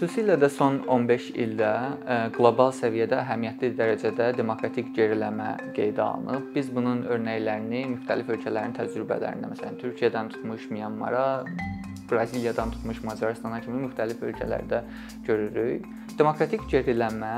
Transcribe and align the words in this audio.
Xüsusilə 0.00 0.38
də 0.40 0.48
son 0.48 0.78
15 0.88 1.26
ildə 1.42 1.70
qlobal 2.32 2.70
səviyyədə 2.72 3.18
əhəmiyyətli 3.20 3.68
dərəcədə 3.76 4.30
demokratik 4.38 4.86
geriləmə 4.96 5.50
qeydə 5.76 6.00
alınıb. 6.00 6.46
Biz 6.54 6.70
bunun 6.72 7.02
örnəklərini 7.04 7.82
müxtəlif 7.90 8.30
ölkələrin 8.32 8.72
təcrübələrində, 8.78 9.50
məsələn, 9.52 9.76
Türkiyədən 9.82 10.32
tutmuş 10.32 10.70
Myanmara, 10.72 11.44
Braziliyadan 12.08 12.72
tutmuş 12.78 13.02
Macaristana 13.04 13.60
kimi 13.60 13.82
müxtəlif 13.82 14.24
ölkələrdə 14.24 14.80
görürük. 15.28 15.84
Demokratik 16.16 16.64
geriləmə 16.72 17.36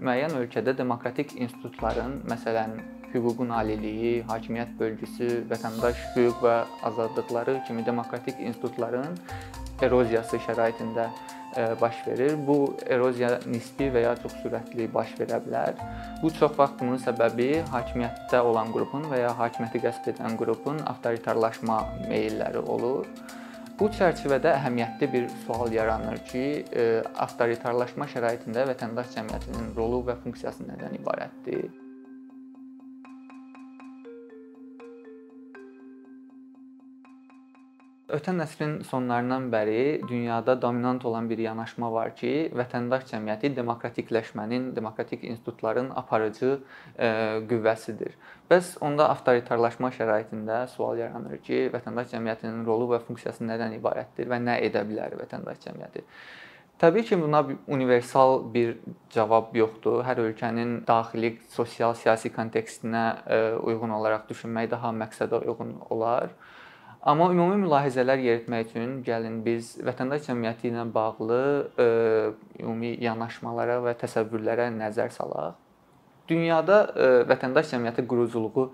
müəyyən 0.00 0.40
ölkədə 0.40 0.72
demokratik 0.80 1.36
institutların, 1.36 2.22
məsələn, 2.32 2.78
hüququn 3.12 3.52
aliliyi, 3.60 4.22
hakimiyyət 4.24 4.72
bölgüsü, 4.80 5.32
vətəndaş 5.52 6.00
hüquq 6.14 6.40
və 6.46 6.60
azadlıqları 6.88 7.60
kimi 7.68 7.84
demokratik 7.84 8.40
institutların 8.40 9.18
eroziyası 9.86 10.40
şəraitində 10.46 11.08
e, 11.56 11.80
baş 11.80 12.06
verir. 12.06 12.36
Bu 12.46 12.76
eroziya 12.86 13.38
nisbi 13.46 13.90
və 13.94 14.04
ya 14.04 14.14
çox 14.22 14.36
sürətli 14.44 14.88
baş 14.94 15.16
verə 15.20 15.40
bilər. 15.46 15.80
Bu 16.22 16.30
çox 16.38 16.56
vaxt 16.58 16.78
bunun 16.80 17.00
səbəbi 17.02 17.50
hakimiyyətdə 17.72 18.40
olan 18.52 18.72
qrupun 18.74 19.08
və 19.10 19.24
ya 19.24 19.34
hakimiyyəti 19.42 19.84
qəsb 19.86 20.10
edən 20.14 20.38
qrupun 20.40 20.80
avtoritarlaşma 20.94 21.82
meylləri 22.08 22.64
olur. 22.76 23.06
Bu 23.80 23.88
çərçivədə 23.96 24.50
əhəmiyyətli 24.58 25.06
bir 25.12 25.28
sual 25.46 25.72
yaranır 25.72 26.18
ki, 26.28 26.42
e, 26.72 26.88
avtoritarlaşma 27.26 28.10
şəraitində 28.12 28.66
vətəndaş 28.74 29.14
cəmiyyətinin 29.16 29.72
rolu 29.76 30.02
və 30.10 30.20
funksiyası 30.24 30.68
nədən 30.68 31.00
ibarətdir? 31.00 31.70
Ötən 38.10 38.42
əsrin 38.42 38.72
sonlarından 38.86 39.46
bəri 39.52 40.00
dünyada 40.08 40.56
dominant 40.62 41.04
olan 41.06 41.28
bir 41.30 41.38
yanaşma 41.38 41.92
var 41.92 42.10
ki, 42.18 42.50
vətəndaş 42.58 43.04
cəmiyyəti 43.12 43.52
demokratikləşmənin, 43.54 44.70
demokratik 44.74 45.22
institutların 45.28 45.92
aparıcı 46.00 46.50
e, 46.50 47.08
qüvvəsidir. 47.50 48.16
Bəs 48.50 48.72
onda 48.82 49.06
avtoritarlaşma 49.14 49.92
şəraitində 49.94 50.64
sual 50.74 50.98
yaranır 50.98 51.38
ki, 51.46 51.68
vətəndaş 51.74 52.10
cəmiyyətinin 52.16 52.64
rolu 52.66 52.90
və 52.96 53.02
funksiyası 53.06 53.46
nədən 53.46 53.78
ibarətdir 53.78 54.30
və 54.32 54.42
nə 54.42 54.58
edə 54.66 54.82
bilər 54.88 55.14
vətəndaş 55.20 55.62
cəmiyyəti? 55.68 56.06
Təbii 56.80 57.04
ki, 57.04 57.18
buna 57.20 57.44
universal 57.68 58.40
bir 58.54 58.78
cavab 59.14 59.54
yoxdur. 59.54 60.00
Hər 60.08 60.22
ölkənin 60.24 60.80
daxili 60.88 61.36
sosial 61.52 61.94
siyasi 61.94 62.32
kontekstinə 62.34 63.04
e, 63.26 63.40
uyğun 63.60 63.92
olaraq 64.00 64.26
düşünmək 64.32 64.70
daha 64.72 64.90
məqsədə 65.04 65.44
uyğun 65.44 65.76
olar. 65.92 66.32
Amma 67.00 67.30
ümumi 67.32 67.62
mülahizələr 67.62 68.20
yeritmək 68.20 68.66
üçün 68.66 68.90
gəlin 69.04 69.38
biz 69.44 69.70
vətəndaş 69.80 70.26
cəmiyyəti 70.26 70.68
ilə 70.68 70.82
bağlı 70.92 71.38
ə, 71.40 71.84
e, 71.84 71.86
ümumi 72.60 72.90
yanaşmalara 73.00 73.78
və 73.86 73.94
təsəvvürlərə 74.02 74.66
nəzər 74.74 75.08
salaq. 75.14 75.56
Dünyada 76.28 76.82
ə, 76.82 76.92
e, 76.92 77.24
vətəndaş 77.30 77.72
cəmiyyəti 77.72 78.04
quruculuğu 78.10 78.66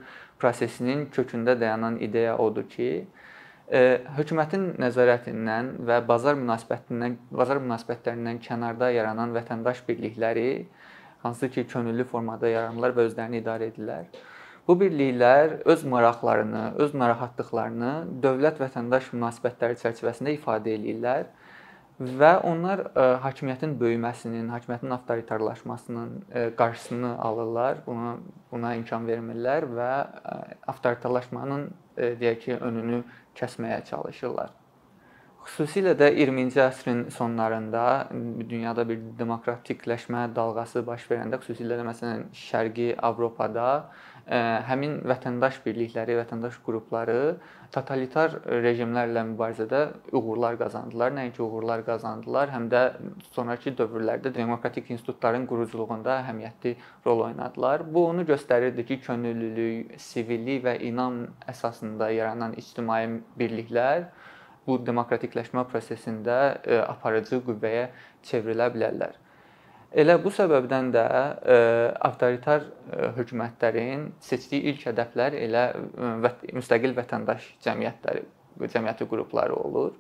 prosesinin 0.43 1.07
kökündə 1.15 1.55
dayanan 1.61 2.01
ideya 2.03 2.35
odur 2.43 2.67
ki, 2.75 2.91
ə, 2.99 3.79
e, 3.79 3.87
hökumətin 4.19 4.73
nəzarətindən 4.83 5.77
və 5.87 6.03
bazar 6.11 6.35
münasibətindən, 6.43 7.21
bazar 7.31 7.63
münasibətlərindən 7.63 8.43
kənarda 8.43 8.91
yaranan 8.99 9.39
vətəndaş 9.39 9.87
birlikləri 9.87 10.49
hansı 11.23 11.47
ki, 11.55 11.69
könüllü 11.71 12.11
formada 12.11 12.51
yaranırlar 12.51 12.99
və 12.99 13.07
özlərini 13.07 13.47
idarə 13.47 13.71
edirlər 13.71 14.11
Bu 14.69 14.75
birliklər 14.81 15.61
öz 15.65 15.85
maraqlarını, 15.87 16.63
öz 16.83 16.95
narahatlıqlarını 16.99 17.91
dövlət-vətəndaş 18.23 19.13
münasibətləri 19.15 19.79
çərçivəsində 19.79 20.33
ifadə 20.35 20.73
eləyirlər 20.75 21.29
və 22.01 22.33
onlar 22.45 22.83
ə, 22.83 22.91
e, 22.91 23.05
hakimiyyətin 23.23 23.77
böyüməsinin, 23.81 24.51
hakimiyyətin 24.53 24.97
avtoritarlaşmasının 24.99 26.11
ə, 26.11 26.27
e, 26.27 26.45
qarşısını 26.59 27.15
alırlar. 27.29 27.81
Buna 27.87 28.17
buna 28.51 28.75
imkan 28.77 29.07
vermirlər 29.09 29.71
və 29.71 29.91
ə, 30.03 30.35
e, 30.35 30.61
avtoritarlaşmanın 30.75 31.67
ə, 31.71 32.13
deyək 32.21 32.43
ki, 32.45 32.59
önünü 32.67 33.03
kəsməyə 33.39 33.85
çalışırlar. 33.87 34.51
Xüsusilə 35.47 35.93
də 35.95 36.09
20-ci 36.11 36.59
əsrin 36.59 37.05
sonlarında 37.15 37.83
dünyada 38.51 38.83
bir 38.89 38.99
demokratikləşmə 39.19 40.25
dalğası 40.35 40.83
baş 40.87 41.05
verəndə, 41.07 41.39
xüsusilə 41.39 41.79
də 41.79 41.85
məsələn 41.87 42.25
Şərqi 42.35 42.89
Avropada 42.99 43.69
həmin 44.67 44.97
vətəndaş 45.07 45.61
birlikləri, 45.63 46.17
vətəndaş 46.19 46.59
qrupları 46.67 47.37
totalitar 47.71 48.41
rejimlərlə 48.67 49.23
mübarizədə 49.31 49.85
uğurlar 50.11 50.59
qazandılar. 50.59 51.15
Nəinki 51.15 51.45
uğurlar 51.47 51.87
qazandılar, 51.87 52.51
həm 52.51 52.67
də 52.73 52.83
sonrakı 53.31 53.77
dövrlərdə 53.79 54.35
demokratik 54.35 54.91
institutların 54.91 55.47
quruculuğunda 55.47 56.25
əhəmiyyətli 56.25 56.75
rol 57.07 57.29
oynadılar. 57.31 57.87
Bu 57.95 58.09
onu 58.11 58.27
göstərirdi 58.27 58.83
ki, 58.91 59.01
könüllülük, 59.07 59.95
sivillik 60.03 60.65
və 60.67 60.81
inam 60.91 61.29
əsasında 61.55 62.11
yaranan 62.19 62.59
ictimai 62.59 63.05
birliklər 63.39 64.11
bu 64.67 64.81
demokratikləşmə 64.87 65.67
prosesində 65.71 66.41
aparıcı 66.87 67.39
qüvvəyə 67.47 67.87
çevrilə 68.27 68.69
bilərlər. 68.75 69.23
Elə 69.97 70.17
bu 70.21 70.29
səbəbdən 70.35 70.89
də 70.93 71.03
ə, 71.09 71.21
e, 71.55 71.59
avtoritar 72.09 72.65
ə, 72.65 72.71
e, 72.91 73.11
hökumətlərin 73.17 74.09
seçdiyi 74.21 74.73
ilk 74.73 74.83
hədəflər 74.91 75.37
elə 75.39 75.63
ə, 75.73 76.33
e, 76.43 76.51
müstəqil 76.59 76.93
vətəndaş 76.97 77.47
cəmiyyətləri, 77.65 78.25
cəmiyyəti 78.75 79.07
qrupları 79.09 79.57
olur. 79.57 79.95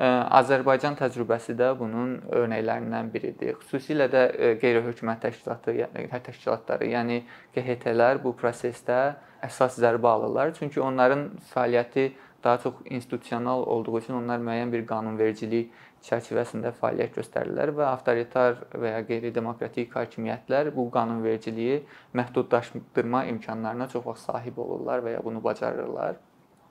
Ə, 0.00 0.08
Azərbaycan 0.40 0.96
təcrübəsi 0.98 1.54
də 1.58 1.68
bunun 1.78 2.16
örnəklərindən 2.40 3.12
biridir. 3.12 3.54
Xüsusilə 3.60 4.08
də 4.10 4.24
qeyri-hökumət 4.62 5.22
təşkilatı, 5.28 5.76
yəni 5.84 6.08
təşkilatları, 6.10 6.90
yəni 6.96 7.20
QHT-lər 7.54 8.24
bu 8.24 8.32
prosesdə 8.40 9.02
əsas 9.46 9.78
zərbə 9.78 10.10
alırlar. 10.10 10.56
Çünki 10.58 10.80
onların 10.82 11.28
fəaliyyəti 11.52 12.08
daha 12.44 12.58
çox 12.58 12.74
institusional 12.84 13.62
olduğu 13.62 13.98
üçün 13.98 14.14
onlar 14.14 14.40
müəyyən 14.40 14.72
bir 14.72 14.86
qanunvericilik 14.86 15.72
çərçivəsində 16.06 16.72
fəaliyyət 16.80 17.18
göstərirlər 17.18 17.74
və 17.76 17.84
avtoritar 17.90 18.62
və 18.72 18.94
ya 18.94 19.02
qeyri-demokratik 19.08 19.92
hakimiyyətlər 19.96 20.72
bu 20.76 20.86
qanunvericiliyi 20.90 21.82
məhdudlaşdırma 22.16 23.24
imkanlarına 23.34 23.88
çox 23.88 24.06
vaxt 24.06 24.30
sahib 24.32 24.58
olurlar 24.58 25.04
və 25.04 25.18
ya 25.18 25.24
bunu 25.24 25.44
bacarırlar. 25.44 26.16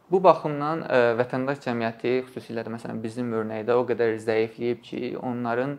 Bu 0.09 0.23
baxımdan 0.23 0.81
ə, 0.89 0.99
vətəndaş 1.19 1.59
cəmiyyəti, 1.67 2.15
xüsusilə 2.25 2.63
də 2.65 2.71
məsələn 2.73 3.01
bizim 3.03 3.29
örnəkdə 3.37 3.75
o 3.77 3.83
qədər 3.85 4.15
zəifləyib 4.23 4.81
ki, 4.81 5.01
onların 5.21 5.75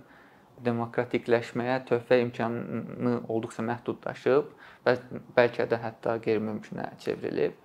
demokratikləşməyə 0.65 1.81
töhfə 1.89 2.21
imkanı 2.23 3.17
olduqca 3.33 3.65
məhdudlaşıb 3.67 4.53
və 4.87 4.95
bəlkə 5.37 5.67
də 5.73 5.81
hətta 5.83 6.15
qeyri-mümkünə 6.23 6.87
çevrilib. 7.03 7.57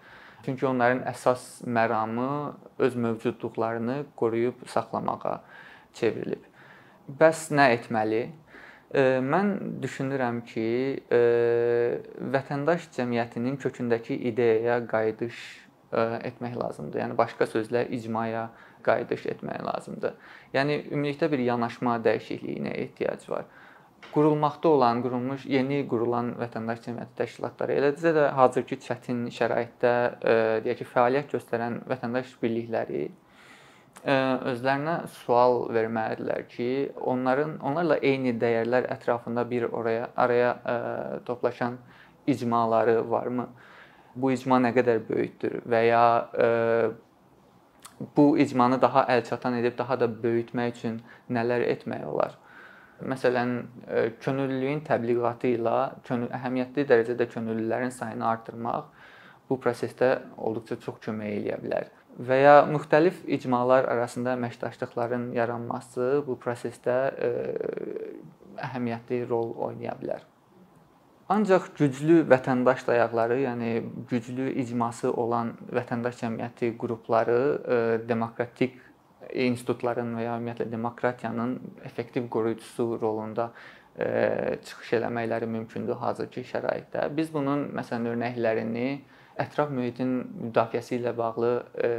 Çünki 0.45 0.67
onların 0.67 1.01
əsas 1.09 1.63
məramı 1.65 2.53
öz 2.77 2.95
mövcudluqlarını 2.95 4.03
qoruyub 4.15 4.65
saxlamağa 4.69 5.39
çevrilib. 5.97 6.43
Bəs 7.19 7.47
nə 7.55 7.71
etməli? 7.79 8.23
Mən 9.25 9.51
düşünürəm 9.81 10.43
ki, 10.47 10.67
vətəndaş 12.35 12.85
cəmiyyətinin 12.95 13.57
kökündəki 13.59 14.15
ideyaya 14.29 14.77
qayıdış 14.87 15.41
etmək 16.29 16.55
lazımdır. 16.61 17.01
Yəni 17.01 17.17
başqa 17.17 17.47
sözlə 17.49 17.87
icmaya 17.97 18.49
qayıdış 18.85 19.25
etmək 19.33 19.65
lazımdır. 19.65 20.13
Yəni 20.53 20.77
ümumilikdə 20.91 21.31
bir 21.31 21.41
yanaşma 21.41 21.97
dəyişikliyinə 22.05 22.73
ehtiyac 22.85 23.25
var. 23.29 23.45
Qurulmaqda 24.13 24.69
olan, 24.69 25.01
qurulmuş, 25.03 25.45
yeni 25.51 25.81
qurulan 25.89 26.33
vətəndaş 26.39 26.81
cəmiyyəti 26.85 27.17
təşkilatları, 27.19 27.75
eləcə 27.81 28.13
də 28.15 28.29
hazırki 28.37 28.77
çətin 28.85 29.25
şəraitdə 29.35 29.93
deyək 30.63 30.81
ki, 30.81 30.87
fəaliyyət 30.93 31.35
göstərən 31.35 31.81
vətəndaş 31.89 32.35
birlikləri 32.41 33.09
özlərinə 34.05 34.95
sual 35.09 35.65
verməlidirlər 35.73 36.45
ki, 36.49 36.69
onların 37.01 37.57
onlarla 37.65 37.97
eyni 38.05 38.35
dəyərlər 38.39 38.89
ətrafında 38.93 39.45
bir 39.49 39.65
oraya 39.71 40.09
araya 40.15 40.51
ə, 40.53 40.75
toplaşan 41.25 41.77
icmaları 42.27 43.09
varmı? 43.09 43.47
Bu 44.15 44.31
icma 44.31 44.59
nə 44.61 44.71
qədər 44.75 45.01
böyükdür 45.09 45.61
və 45.65 45.81
ya 45.87 46.05
ə, 46.31 46.49
bu 48.17 48.37
icmanı 48.37 48.81
daha 48.81 49.07
əlçatan 49.17 49.59
edib 49.59 49.77
daha 49.77 49.99
da 49.99 50.07
böyütmək 50.07 50.75
üçün 50.77 51.01
nələr 51.29 51.65
etmək 51.73 52.05
olar? 52.05 52.37
Məsələn, 53.03 53.57
könüllülüyün 54.23 54.85
təbliğatı 54.87 55.49
ilə 55.57 55.75
könül 56.07 56.29
əhəmiyyətli 56.37 56.85
dərəcədə 56.87 57.27
könüllülərin 57.33 57.91
sayını 57.91 58.27
artırmaq 58.29 58.87
bu 59.49 59.59
prosesdə 59.61 60.13
olduqca 60.37 60.79
çox 60.85 61.01
kömək 61.03 61.33
eləyə 61.41 61.59
bilər 61.65 61.91
və 62.19 62.37
ya 62.39 62.53
müxtəlif 62.69 63.17
icmalar 63.27 63.87
arasında 63.91 64.35
əməkdaşlıqların 64.37 65.33
yaranması 65.35 66.23
bu 66.27 66.37
prosesdə 66.39 66.95
e, 67.11 67.29
əhəmiyyətli 68.63 69.25
rol 69.29 69.51
oynaya 69.67 69.95
bilər. 69.99 70.23
Ancaq 71.29 71.71
güclü 71.77 72.21
vətəndaş 72.29 72.85
dayaqları, 72.87 73.39
yəni 73.41 73.69
güclü 74.09 74.51
icması 74.61 75.11
olan 75.11 75.55
vətəndaş 75.73 76.21
cəmiyyəti 76.21 76.75
qrupları 76.79 77.39
e, 77.41 77.77
demokratik 78.07 78.77
institutların 79.49 80.15
və 80.17 80.25
ya 80.25 80.37
ümumiyyətlə 80.39 80.69
demokratiyanın 80.71 81.57
effektiv 81.85 82.29
qoruyucusu 82.33 82.99
rolunda 83.01 83.51
e, 83.99 84.07
çıxış 84.65 84.93
eləməkləri 84.99 85.49
mümkündür 85.51 85.99
hazırki 86.01 86.45
şəraitdə. 86.47 87.09
Biz 87.17 87.33
bunun 87.33 87.67
məsələn 87.75 88.09
örnəklərini 88.13 88.87
ətraf 89.41 89.71
mühitin 89.75 90.15
müdafiəsi 90.47 90.99
ilə 90.99 91.15
bağlı 91.17 91.51
e, 91.83 91.89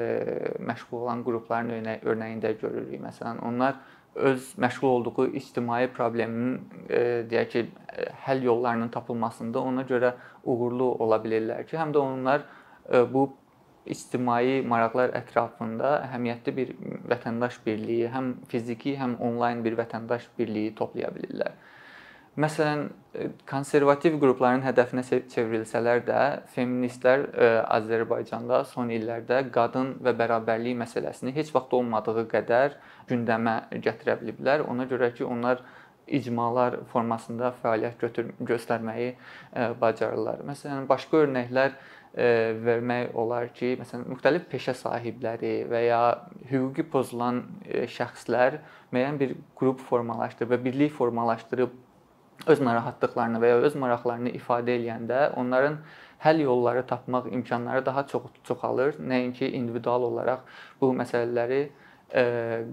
məşğul 0.64 1.02
olan 1.02 1.24
qrupların 1.26 1.90
örnəyində 2.00 2.54
görürük. 2.60 2.96
Məsələn, 3.04 3.42
onlar 3.44 3.76
öz 4.16 4.52
məşğul 4.58 4.88
olduğu 4.88 5.26
ictimai 5.36 5.86
problemin 5.92 6.60
e, 6.88 7.24
deyək 7.30 7.48
ki, 7.52 7.66
həll 8.26 8.44
yollarının 8.44 8.88
tapılmasında 8.88 9.60
ona 9.60 9.84
görə 9.88 10.14
uğurlu 10.44 10.92
ola 11.04 11.20
bilirlər 11.24 11.66
ki, 11.68 11.76
həm 11.76 11.92
də 11.92 12.00
onlar 12.00 12.46
e, 12.92 13.04
bu 13.12 13.28
ictimai 13.92 14.62
maraqlar 14.66 15.14
ətrafında 15.20 15.92
əhəmiyyətli 16.08 16.56
bir 16.56 16.74
vətəndaş 17.12 17.60
birliyi, 17.66 18.10
həm 18.12 18.34
fiziki, 18.50 18.96
həm 19.00 19.16
onlayn 19.22 19.62
bir 19.64 19.78
vətəndaş 19.78 20.28
birliyi 20.38 20.74
toplaya 20.78 21.12
bilirlər. 21.14 21.56
Məsələn, 22.36 22.82
e, 23.16 23.30
konservativ 23.48 24.18
qrupların 24.20 24.60
hədəfinə 24.60 25.02
çevrilsələr 25.32 26.02
də, 26.04 26.20
feministlər 26.52 27.22
e, 27.32 27.46
Azərbaycanda 27.78 28.58
son 28.68 28.92
illərdə 28.92 29.38
qadın 29.54 29.94
və 30.04 30.12
bərabərlik 30.18 30.76
məsələsini 30.82 31.32
heç 31.32 31.54
vaxt 31.54 31.72
olmadığı 31.78 32.26
qədər 32.34 32.76
gündəmə 33.08 33.56
gətirə 33.86 34.18
biliblər. 34.20 34.66
Ona 34.68 34.84
görə 34.90 35.14
ki, 35.16 35.24
onlar 35.24 35.64
icmalar 36.06 36.76
formasında 36.92 37.54
fəaliyyət 37.62 38.04
götür 38.04 38.28
göstərməyi 38.52 39.08
e, 39.14 39.16
bacarırlar. 39.80 40.44
Məsələn, 40.44 40.84
başqa 40.92 41.24
örnəklər 41.24 41.72
vermək 42.16 43.12
olar 43.18 43.50
ki, 43.52 43.74
məsələn, 43.80 44.06
müxtəlif 44.08 44.46
peşə 44.48 44.72
sahibləri 44.78 45.66
və 45.68 45.82
ya 45.84 46.00
hüquqi 46.48 46.86
pozulan 46.88 47.42
şəxslər 47.68 48.60
müəyyən 48.94 49.18
bir 49.20 49.34
qrup 49.58 49.82
formalaşdırıb 49.84 50.54
və 50.54 50.62
birlik 50.64 50.94
formalaşdırıb 50.96 51.74
öz 52.46 52.60
narahatlıqlarını 52.60 53.40
və 53.42 53.52
ya 53.52 53.60
öz 53.68 53.76
maraqlarını 53.80 54.32
ifadə 54.38 54.76
eləyəndə 54.78 55.20
onların 55.40 55.78
həll 56.24 56.40
yolları 56.40 56.86
tapmaq 56.86 57.28
imkanları 57.32 57.86
daha 57.86 58.06
çox 58.06 58.22
çoxalır, 58.44 58.96
nəinki 59.00 59.50
individual 59.52 60.02
olaraq 60.02 60.44
bu 60.80 60.92
məsələləri 60.96 61.62
e, 62.14 62.24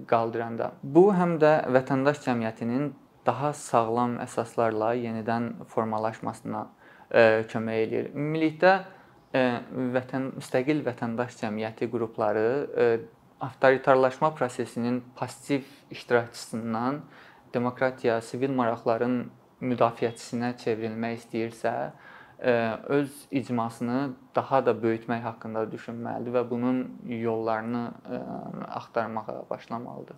qaldıranda. 0.07 0.71
Bu 0.83 1.09
həm 1.15 1.37
də 1.41 1.53
vətəndaş 1.73 2.23
cəmiyyətinin 2.27 2.91
daha 3.25 3.53
sağlam 3.53 4.17
əsaslarla 4.23 4.93
yenidən 4.99 5.51
formalaşmasına 5.71 6.65
e, 7.11 7.23
kömək 7.51 7.85
eləyir. 7.87 8.11
Ümumilikdə 8.13 8.73
e, 8.79 9.02
vətən 9.33 10.29
müstəqil 10.37 10.83
vətəndaş 10.85 11.37
cəmiyyəti 11.41 11.89
qrupları 11.89 12.47
avtoritarlaşma 13.43 14.33
prosesinin 14.35 15.03
pasiv 15.15 15.63
iştirakçısından 15.91 17.01
demokratiya, 17.53 18.21
sivil 18.21 18.53
maraqların 18.55 19.17
müdafiəçisinə 19.61 20.53
çevrilmək 20.61 21.17
istəyirsə, 21.21 21.73
öz 22.97 23.11
icmasını 23.31 24.13
daha 24.35 24.65
da 24.65 24.73
böyütmək 24.75 25.21
haqqında 25.23 25.65
düşünməlidir 25.71 26.35
və 26.35 26.43
bunun 26.49 26.83
yollarını 27.07 27.83
axtarmağa 28.67 29.45
başlamalıdır. 29.49 30.17